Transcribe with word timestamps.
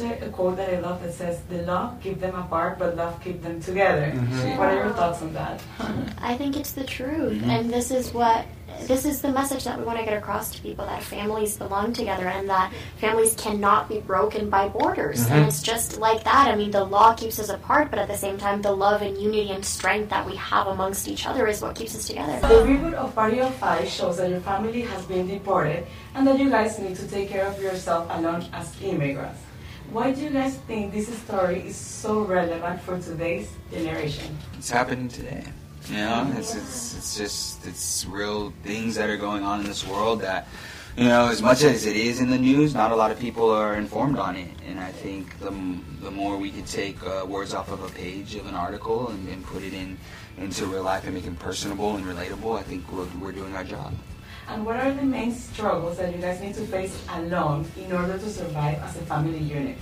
there's 0.00 0.22
a, 0.22 0.26
a 0.26 0.28
quote 0.30 0.56
that 0.56 0.72
I 0.72 0.80
love 0.80 1.02
that 1.02 1.14
says, 1.14 1.40
"The 1.48 1.62
law 1.62 1.94
keep 2.02 2.20
them 2.20 2.34
apart, 2.34 2.78
but 2.78 2.96
love 2.96 3.22
keep 3.22 3.42
them 3.42 3.60
together." 3.60 4.12
Mhm. 4.14 4.58
What 4.58 4.68
are 4.68 4.74
your 4.76 4.90
thoughts 4.94 5.22
on 5.22 5.32
that? 5.34 5.60
I 6.22 6.36
think 6.36 6.56
it's 6.56 6.72
the 6.72 6.84
truth, 6.84 7.42
Mhm. 7.42 7.48
and 7.48 7.70
this 7.70 7.90
is 7.90 8.12
what 8.14 8.44
this 8.86 9.04
is 9.04 9.20
the 9.20 9.28
message 9.28 9.64
that 9.64 9.76
we 9.78 9.84
want 9.84 9.98
to 9.98 10.04
get 10.04 10.14
across 10.16 10.52
to 10.52 10.60
people 10.62 10.86
that 10.86 11.02
families 11.02 11.56
belong 11.58 11.92
together 11.92 12.28
and 12.28 12.48
that 12.48 12.72
families 12.96 13.34
cannot 13.34 13.88
be 13.90 13.98
broken 14.00 14.48
by 14.48 14.68
borders. 14.68 15.26
And 15.28 15.44
Mhm. 15.44 15.48
it's 15.48 15.60
just 15.60 15.98
like 15.98 16.24
that. 16.24 16.48
I 16.48 16.54
mean, 16.54 16.70
the 16.70 16.84
law 16.84 17.12
keeps 17.12 17.38
us 17.38 17.50
apart, 17.50 17.90
but 17.90 17.98
at 17.98 18.08
the 18.08 18.16
same 18.16 18.38
time, 18.38 18.62
the 18.62 18.72
love 18.72 19.02
and 19.02 19.18
unity 19.18 19.50
and 19.50 19.62
strength 19.64 20.08
that 20.10 20.24
we 20.24 20.36
have 20.36 20.66
amongst 20.68 21.08
each 21.08 21.26
other 21.26 21.46
is 21.46 21.60
what 21.60 21.74
keeps 21.74 21.94
us 21.94 22.06
together. 22.06 22.38
The 22.40 22.64
reboot 22.64 22.94
of 22.94 23.14
Party 23.14 23.40
of 23.40 23.52
Five 23.56 23.86
shows 23.88 24.16
that 24.16 24.30
your 24.30 24.40
family 24.40 24.80
has 24.82 25.04
been 25.04 25.26
deported 25.28 25.86
and 26.14 26.26
that 26.26 26.38
you 26.38 26.48
guys 26.48 26.78
need 26.78 26.96
to 26.96 27.06
take 27.06 27.28
care 27.28 27.46
of 27.46 27.60
yourself 27.60 28.06
alone 28.16 28.46
as 28.54 28.72
immigrants. 28.80 29.40
Why 29.90 30.12
do 30.12 30.20
you 30.20 30.30
guys 30.30 30.54
think 30.68 30.92
this 30.92 31.08
story 31.18 31.66
is 31.66 31.74
so 31.74 32.20
relevant 32.20 32.80
for 32.82 33.00
today's 33.00 33.50
generation? 33.72 34.38
It's 34.56 34.70
happening 34.70 35.08
today. 35.08 35.44
You 35.88 35.96
know, 35.96 36.32
it's, 36.36 36.54
it's 36.54 36.96
it's 36.96 37.16
just 37.18 37.66
it's 37.66 38.06
real 38.06 38.52
things 38.62 38.94
that 38.94 39.10
are 39.10 39.16
going 39.16 39.42
on 39.42 39.58
in 39.58 39.66
this 39.66 39.84
world 39.84 40.20
that 40.20 40.46
you 40.96 41.08
know, 41.08 41.26
as 41.28 41.42
much 41.42 41.64
as 41.64 41.86
it 41.86 41.96
is 41.96 42.20
in 42.20 42.30
the 42.30 42.38
news, 42.38 42.72
not 42.72 42.92
a 42.92 42.94
lot 42.94 43.10
of 43.10 43.18
people 43.18 43.50
are 43.50 43.74
informed 43.74 44.16
on 44.16 44.36
it. 44.36 44.50
And 44.68 44.78
I 44.78 44.92
think 44.92 45.36
the 45.40 45.50
the 46.00 46.10
more 46.12 46.36
we 46.36 46.50
could 46.50 46.66
take 46.66 47.02
uh, 47.02 47.26
words 47.26 47.52
off 47.52 47.72
of 47.72 47.82
a 47.82 47.88
page 47.88 48.36
of 48.36 48.46
an 48.46 48.54
article 48.54 49.08
and, 49.08 49.28
and 49.28 49.44
put 49.44 49.64
it 49.64 49.74
in 49.74 49.98
into 50.38 50.66
real 50.66 50.84
life 50.84 51.04
and 51.04 51.14
make 51.14 51.26
it 51.26 51.36
personable 51.40 51.96
and 51.96 52.04
relatable, 52.06 52.56
I 52.56 52.62
think 52.62 52.90
we're, 52.92 53.08
we're 53.20 53.32
doing 53.32 53.56
our 53.56 53.64
job. 53.64 53.92
And 54.48 54.66
what 54.66 54.76
are 54.76 54.92
the 54.92 55.02
main 55.02 55.32
struggles 55.32 55.98
that 55.98 56.14
you 56.14 56.20
guys 56.20 56.40
need 56.40 56.54
to 56.54 56.66
face 56.66 57.04
alone 57.10 57.66
in 57.76 57.92
order 57.92 58.18
to 58.18 58.28
survive 58.28 58.78
as 58.78 58.96
a 58.96 59.00
family 59.00 59.38
unit? 59.38 59.78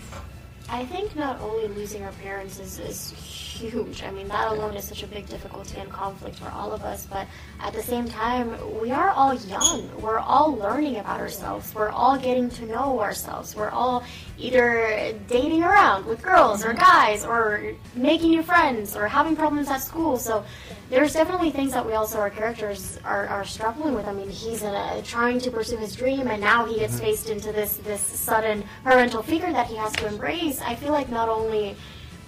I 0.71 0.85
think 0.85 1.17
not 1.17 1.41
only 1.41 1.69
losing 1.69 2.03
our 2.03 2.13
parents 2.13 2.59
is, 2.61 2.79
is 2.79 3.11
huge. 3.59 4.03
I 4.03 4.11
mean, 4.11 4.29
that 4.29 4.49
alone 4.49 4.77
is 4.77 4.85
such 4.85 5.03
a 5.03 5.07
big 5.07 5.27
difficulty 5.27 5.79
and 5.79 5.91
conflict 5.91 6.37
for 6.37 6.49
all 6.51 6.73
of 6.73 6.83
us. 6.83 7.07
But 7.07 7.27
at 7.61 7.73
the 7.73 7.83
same 7.83 8.07
time, 8.07 8.55
we 8.81 8.91
are 8.91 9.11
all 9.11 9.35
young. 9.35 9.91
We're 10.01 10.19
all 10.19 10.55
learning 10.55 10.97
about 10.97 11.21
ourselves. 11.21 11.75
We're 11.75 11.89
all 11.89 12.19
getting 12.19 12.51
to 12.51 12.67
know 12.67 13.01
ourselves. 13.01 13.57
We're 13.57 13.71
all 13.71 14.05
either 14.39 15.15
dating 15.27 15.65
around 15.65 16.05
with 16.05 16.23
girls 16.23 16.65
or 16.65 16.75
guys 16.75 17.25
or 17.25 17.73
making 17.95 18.31
new 18.31 18.43
friends 18.43 18.95
or 18.95 19.09
having 19.09 19.35
problems 19.35 19.69
at 19.69 19.81
school. 19.81 20.19
So 20.19 20.45
there's 20.91 21.13
definitely 21.13 21.51
things 21.51 21.73
that 21.73 21.85
we 21.85 21.93
also, 21.93 22.19
our 22.19 22.31
characters, 22.31 22.99
are, 23.05 23.27
are 23.27 23.45
struggling 23.45 23.95
with. 23.95 24.07
I 24.07 24.13
mean, 24.13 24.31
he's 24.31 24.63
in 24.63 24.75
a, 24.75 25.03
trying 25.03 25.39
to 25.41 25.51
pursue 25.51 25.77
his 25.77 25.95
dream, 25.95 26.29
and 26.29 26.41
now 26.41 26.65
he 26.65 26.79
gets 26.79 26.95
mm-hmm. 26.95 27.05
faced 27.05 27.29
into 27.29 27.53
this 27.53 27.77
this 27.79 28.01
sudden 28.01 28.65
parental 28.85 29.23
figure 29.23 29.53
that 29.53 29.67
he 29.67 29.77
has 29.77 29.93
to 29.95 30.07
embrace. 30.07 30.58
I 30.63 30.75
feel 30.75 30.93
like 30.93 31.09
not 31.11 31.29
only, 31.29 31.77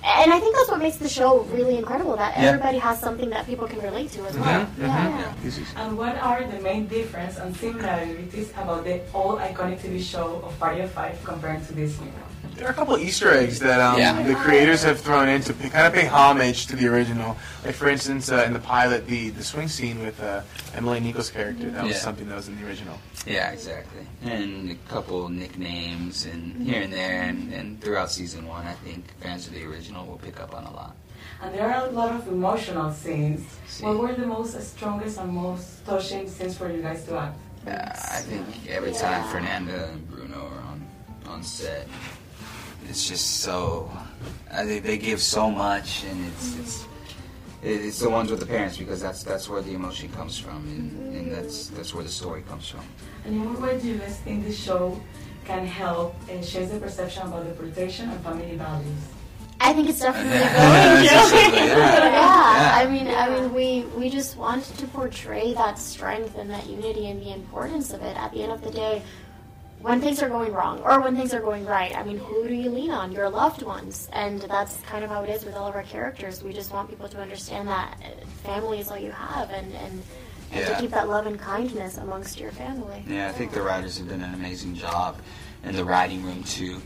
and 0.03 0.33
I 0.33 0.39
think 0.41 0.57
that's 0.57 0.71
what 0.71 0.81
makes 0.81 0.97
the 0.97 1.09
show 1.09 1.41
really 1.53 1.77
incredible. 1.77 2.17
That 2.17 2.33
Yeah. 2.37 2.49
everybody 2.49 2.79
has 2.79 2.99
something 3.01 3.31
that 3.31 3.47
people 3.47 3.67
can 3.69 3.81
relate 3.81 4.11
to 4.13 4.27
as 4.27 4.37
well. 4.37 4.67
Mhm, 4.79 4.79
Yeah. 4.81 5.33
And 5.77 5.99
what 5.99 6.17
are 6.23 6.43
the 6.45 6.61
main 6.61 6.87
difference 6.87 7.37
and 7.37 7.55
similarities 7.57 8.51
about 8.57 8.85
the 8.85 9.01
old 9.13 9.39
iconic 9.41 9.81
TV 9.83 10.01
show 10.03 10.41
of 10.47 10.59
Party 10.59 10.81
of 10.81 10.91
Five 10.91 11.17
compared 11.25 11.67
to 11.69 11.73
this 11.75 11.99
new 12.01 12.09
one? 12.09 12.40
There 12.61 12.69
are 12.69 12.73
a 12.73 12.75
couple 12.75 12.99
Easter 12.99 13.33
eggs 13.33 13.59
that 13.61 13.81
um, 13.81 13.99
Yeah. 13.99 14.23
the 14.23 14.35
creators 14.35 14.83
have 14.83 15.01
thrown 15.01 15.31
in 15.31 15.41
to 15.45 15.55
p- 15.55 15.71
kind 15.71 15.87
of 15.87 15.95
pay 15.95 16.05
homage 16.07 16.67
to 16.67 16.77
the 16.77 16.89
original. 16.89 17.35
Like, 17.65 17.75
for 17.75 17.89
instance, 17.89 18.31
uh, 18.31 18.45
in 18.47 18.53
the 18.53 18.59
pilot, 18.59 19.07
the, 19.07 19.31
the 19.31 19.43
swing 19.43 19.67
scene 19.67 20.01
with 20.03 20.23
uh, 20.23 20.43
Emily 20.75 21.01
Nico's 21.01 21.31
character, 21.31 21.71
that 21.71 21.83
was 21.85 21.93
Yeah. 21.93 21.99
something 22.01 22.29
that 22.29 22.35
was 22.37 22.49
in 22.49 22.61
the 22.61 22.67
original. 22.69 22.99
Yeah, 23.27 23.51
exactly. 23.53 24.03
And 24.25 24.71
a 24.73 24.75
couple 24.93 25.27
nicknames 25.31 26.27
and 26.27 26.61
here 26.63 26.83
and 26.83 26.93
there, 26.93 27.23
and, 27.23 27.51
and 27.55 27.81
throughout 27.81 28.11
season 28.11 28.47
one, 28.47 28.67
I 28.67 28.75
think 28.85 29.07
fans 29.23 29.47
of 29.47 29.55
the 29.55 29.65
original 29.65 30.05
will 30.05 30.19
pick 30.19 30.39
up 30.39 30.55
on 30.55 30.65
a 30.65 30.71
lot. 30.71 30.95
And 31.41 31.55
there 31.55 31.67
are 31.67 31.87
a 31.87 31.91
lot 31.93 32.13
of 32.15 32.29
emotional 32.29 32.93
scenes. 32.93 33.41
See. 33.69 33.87
What 33.87 33.97
were 33.99 34.13
the 34.13 34.27
most 34.27 34.53
strongest 34.77 35.17
and 35.19 35.33
most 35.33 35.83
touching 35.87 36.29
scenes 36.29 36.59
for 36.59 36.71
you 36.71 36.83
guys 36.83 37.07
to 37.07 37.17
act? 37.17 37.39
Uh, 37.67 37.71
I 37.71 38.21
think 38.21 38.45
every 38.69 38.93
time 38.93 39.27
Fernanda 39.33 39.89
and 39.93 40.07
Bruno 40.11 40.45
are 40.45 40.61
on 40.73 40.87
on 41.27 41.43
set, 41.43 41.87
it's 42.89 43.09
just 43.09 43.41
so. 43.41 43.91
Uh, 43.95 44.07
I 44.53 44.65
think 44.65 44.85
they 44.85 44.99
give 44.99 45.21
so 45.21 45.51
much, 45.51 46.05
and 46.05 46.27
it's 46.27 46.57
it's 46.59 46.85
it's 47.63 47.99
the 48.01 48.11
ones 48.11 48.31
with 48.31 48.41
the 48.41 48.47
parents 48.47 48.77
because 48.77 49.01
that's 49.01 49.23
that's 49.23 49.49
where 49.49 49.63
the 49.63 49.75
emotion 49.75 50.09
comes 50.11 50.39
from, 50.39 50.57
and, 50.69 51.15
and 51.17 51.33
that's 51.33 51.69
that's 51.69 51.95
where 51.95 52.05
the 52.05 52.11
story 52.11 52.43
comes 52.43 52.69
from. 52.69 52.85
And 53.25 53.35
in 53.35 53.53
what 53.53 53.61
way 53.61 53.79
do 53.79 53.89
you 53.89 53.99
guys 53.99 54.19
think 54.21 54.45
the 54.47 54.53
show 54.53 55.01
can 55.45 55.67
help 55.67 56.15
and 56.29 56.47
change 56.47 56.71
the 56.71 56.79
perception 56.79 57.27
about 57.27 57.47
the 57.47 57.53
protection 57.53 58.11
and 58.11 58.21
family 58.23 58.57
values? 58.57 58.99
I 59.63 59.75
think 59.75 59.91
it's 59.91 60.01
definitely 60.01 60.39
Yeah, 60.39 60.55
going 60.57 61.05
yeah. 61.05 61.67
yeah. 61.67 62.05
Yeah. 62.05 62.79
I 62.81 62.87
mean, 62.91 63.09
I 63.09 63.29
mean, 63.29 63.53
we 63.53 63.85
we 63.97 64.09
just 64.09 64.37
want 64.39 64.65
to 64.65 64.87
portray 64.87 65.53
that 65.55 65.79
strength 65.79 66.39
and 66.39 66.49
that 66.51 66.67
unity 66.67 67.11
and 67.11 67.21
the 67.21 67.33
importance 67.33 67.93
of 67.93 68.03
it. 68.03 68.17
At 68.17 68.33
the 68.33 68.43
end 68.43 68.53
of 68.53 68.63
the 68.63 68.71
day, 68.71 69.03
when 69.81 70.01
things 70.01 70.23
are 70.23 70.29
going 70.29 70.53
wrong 70.53 70.81
or 70.81 71.01
when 71.01 71.17
things 71.17 71.33
are 71.33 71.41
going 71.41 71.65
right, 71.65 71.97
I 71.97 72.03
mean, 72.03 72.19
who 72.19 72.47
do 72.47 72.55
you 72.55 72.71
lean 72.71 72.91
on? 72.91 73.13
Your 73.13 73.31
loved 73.31 73.63
ones, 73.63 74.09
and 74.13 74.41
that's 74.43 74.77
kind 74.83 75.05
of 75.05 75.11
how 75.11 75.23
it 75.23 75.31
is 75.31 75.45
with 75.45 75.55
all 75.55 75.69
of 75.69 75.75
our 75.75 75.83
characters. 75.83 76.43
We 76.43 76.53
just 76.53 76.73
want 76.73 76.91
people 76.91 77.09
to 77.09 77.19
understand 77.21 77.69
that 77.69 77.99
family 78.45 78.81
is 78.81 78.91
all 78.91 78.99
you 78.99 79.13
have, 79.13 79.51
and 79.51 79.73
and. 79.75 80.03
And 80.53 80.67
to 80.67 80.81
keep 80.81 80.91
that 80.91 81.09
love 81.09 81.27
and 81.29 81.39
kindness 81.39 81.99
amongst 81.99 82.41
your 82.41 82.51
family. 82.51 83.05
Yeah, 83.07 83.29
I 83.29 83.33
think 83.33 83.53
the 83.53 83.63
writers 83.63 83.99
have 83.99 84.09
done 84.09 84.21
an 84.21 84.35
amazing 84.35 84.75
job 84.75 85.21
in 85.63 85.77
the 85.77 85.85
writing 85.85 86.25
room 86.25 86.43
to 86.43 86.83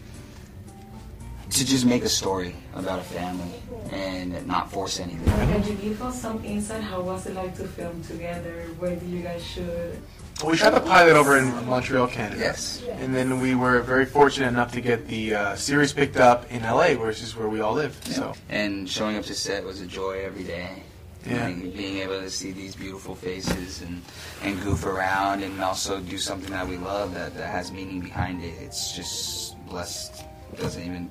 to 1.49 1.65
just 1.65 1.87
make 1.87 2.05
a 2.05 2.09
story 2.09 2.55
about 2.75 2.99
a 2.99 3.03
family 3.03 3.62
and 3.91 4.47
not 4.47 4.71
force 4.71 5.00
anything. 5.00 5.25
Can 5.25 5.66
you 5.66 5.76
give 5.76 6.03
us 6.03 6.21
some 6.21 6.44
insight? 6.44 6.82
How 6.82 7.00
was 7.00 7.25
it 7.25 7.34
like 7.34 7.56
to 7.56 7.65
film 7.65 8.03
together? 8.05 8.66
Where 8.78 8.97
did 8.97 9.09
you 9.09 9.22
guys 9.22 9.43
shoot? 9.43 9.94
Well, 10.40 10.50
we 10.50 10.56
shot 10.56 10.74
the 10.74 10.80
pilot 10.80 11.16
over 11.16 11.38
in 11.38 11.66
Montreal, 11.66 12.08
Canada. 12.08 12.40
Yes. 12.40 12.82
And 12.98 13.14
then 13.14 13.40
we 13.40 13.54
were 13.54 13.80
very 13.82 14.04
fortunate 14.04 14.48
enough 14.48 14.72
to 14.72 14.80
get 14.80 15.06
the 15.06 15.34
uh, 15.34 15.56
series 15.56 15.92
picked 15.92 16.16
up 16.16 16.50
in 16.50 16.62
LA, 16.62 16.94
which 16.94 17.22
is 17.22 17.36
where 17.36 17.48
we 17.48 17.60
all 17.60 17.74
live. 17.74 17.98
So, 18.04 18.34
And 18.48 18.88
showing 18.88 19.16
up 19.16 19.24
to 19.24 19.34
set 19.34 19.64
was 19.64 19.80
a 19.80 19.86
joy 19.86 20.24
every 20.24 20.44
day. 20.44 20.82
Yeah. 21.26 21.46
Being, 21.46 21.70
being 21.70 21.98
able 21.98 22.20
to 22.20 22.28
see 22.28 22.50
these 22.50 22.76
beautiful 22.76 23.14
faces 23.14 23.80
and, 23.80 24.02
and 24.42 24.60
goof 24.62 24.84
around 24.84 25.42
and 25.42 25.58
also 25.62 26.00
do 26.00 26.18
something 26.18 26.50
that 26.50 26.68
we 26.68 26.76
love 26.76 27.14
that, 27.14 27.34
that 27.36 27.50
has 27.50 27.72
meaning 27.72 28.00
behind 28.00 28.44
it. 28.44 28.54
It's 28.60 28.94
just 28.94 29.56
blessed. 29.66 30.24
It 30.52 30.60
doesn't 30.60 30.82
even 30.82 31.10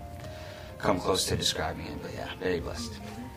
come 0.84 1.00
close 1.00 1.26
to 1.26 1.36
describing 1.38 1.86
it, 1.86 2.02
but 2.02 2.14
yeah, 2.14 2.28
very 2.40 2.60
blessed. 2.60 2.92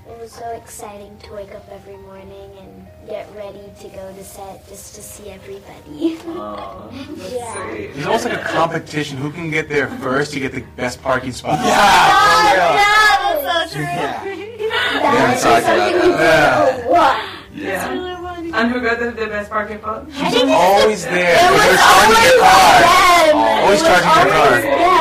It 0.09 0.19
was 0.21 0.33
so 0.33 0.49
exciting 0.51 1.17
to 1.19 1.33
wake 1.33 1.55
up 1.55 1.65
every 1.71 1.97
morning 1.97 2.51
and 2.61 2.87
get 3.09 3.29
ready 3.37 3.71
to 3.81 3.89
go 3.89 4.13
to 4.13 4.25
set 4.25 4.67
just 4.69 4.95
to 4.97 5.03
see 5.03 5.31
everybody. 5.31 6.19
Oh, 6.27 6.89
that's 7.17 7.33
Yeah. 7.33 7.71
it's 7.73 8.05
almost 8.07 8.25
like 8.25 8.39
a 8.41 8.45
competition. 8.45 9.17
Who 9.19 9.31
can 9.31 9.51
get 9.51 9.69
there 9.69 9.89
first 9.99 10.33
to 10.33 10.41
get 10.41 10.53
the 10.53 10.63
best 10.77 11.01
parking 11.03 11.33
spot? 11.33 11.59
yeah, 11.65 13.17
oh, 13.21 13.43
that's 13.43 13.73
so 13.73 13.79
true. 13.79 13.87
We 14.67 14.73
haven't 14.73 15.43
talked 15.43 15.63
about 15.63 16.19
that. 16.19 16.79
Yeah. 16.79 16.89
what? 16.89 17.17
Yeah. 17.55 18.59
And 18.59 18.71
who 18.73 18.81
got 18.81 18.99
the, 18.99 19.11
the 19.13 19.27
best 19.27 19.51
parking 19.51 19.79
spot? 19.79 20.07
I 20.17 20.31
think 20.31 20.51
Always 20.51 21.05
there. 21.05 21.37
It 21.39 21.53
was 21.53 21.63
They're 21.63 21.79
charging 21.79 22.23
your 22.27 22.39
car. 22.43 23.63
Always 23.63 23.83
charging 23.83 24.11
your 24.11 24.33
car. 24.35 24.96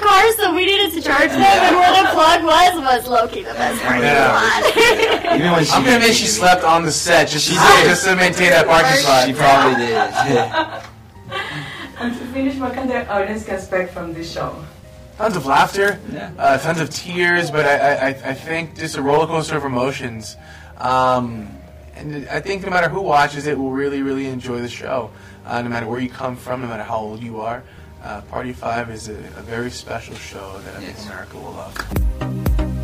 Because 0.00 0.14
we 0.14 0.24
have 0.24 0.34
electric 0.34 0.36
cars, 0.36 0.36
so 0.36 0.54
we 0.54 0.66
needed 0.66 0.92
to 0.92 1.00
charge 1.02 1.30
them, 1.30 1.40
and 1.42 1.76
where 1.76 2.02
the 2.02 2.08
plug 2.10 2.44
was 2.44 2.74
was 2.84 3.08
low-key 3.08 3.42
the 3.42 3.54
best 3.54 3.82
parking 3.82 4.02
Yeah. 4.02 4.60
spot. 4.60 5.34
Even 5.36 5.52
when 5.52 5.64
she 5.64 5.72
I'm 5.72 5.82
gonna 5.84 5.92
convinced 5.98 6.20
she 6.20 6.26
slept 6.26 6.64
on 6.64 6.84
the 6.84 6.92
set 6.92 7.28
just, 7.28 7.46
She 7.48 7.54
to, 7.54 7.60
did. 7.60 7.84
just 7.88 8.04
to 8.04 8.16
maintain 8.16 8.50
that 8.50 8.66
parking 8.66 8.96
spot. 9.00 9.26
She 9.26 9.32
probably 9.34 9.86
did. 9.86 10.90
And 11.96 12.12
to 12.12 12.24
finish, 12.26 12.56
what 12.56 12.74
can 12.74 12.88
the 12.88 13.08
audience 13.08 13.46
expect 13.48 13.92
from 13.94 14.12
this 14.14 14.30
show? 14.32 14.56
Tons 15.16 15.36
of 15.36 15.46
laughter, 15.46 16.00
Yeah. 16.12 16.32
uh, 16.36 16.58
tons 16.58 16.80
of 16.80 16.90
tears, 16.90 17.50
but 17.52 17.64
I, 17.64 17.76
I, 17.78 17.94
I- 18.08 18.30
I 18.30 18.34
think 18.34 18.74
just 18.76 18.96
a 18.96 19.02
roller 19.02 19.26
coaster 19.28 19.56
of 19.56 19.64
emotions. 19.64 20.36
Um, 20.78 21.48
and 21.94 22.28
I 22.28 22.40
think 22.40 22.64
no 22.64 22.70
matter 22.70 22.88
who 22.88 23.00
watches 23.00 23.46
it 23.46 23.56
will 23.56 23.70
really, 23.70 24.02
really 24.02 24.26
enjoy 24.26 24.60
the 24.60 24.68
show. 24.68 25.10
Uh, 25.46 25.62
no 25.62 25.68
matter 25.68 25.86
where 25.86 26.00
you 26.00 26.10
come 26.10 26.34
from, 26.36 26.62
no 26.62 26.66
matter 26.66 26.82
how 26.82 26.98
old 26.98 27.22
you 27.22 27.40
are. 27.40 27.62
Uh, 28.04 28.20
Party 28.22 28.52
5 28.52 28.90
is 28.90 29.08
a, 29.08 29.12
a 29.14 29.42
very 29.42 29.70
special 29.70 30.14
show 30.14 30.58
that 30.60 30.76
I 30.76 30.80
think 30.80 30.96
Yes. 30.98 31.06
America 31.06 31.38
will 31.38 31.52
love. 31.52 32.83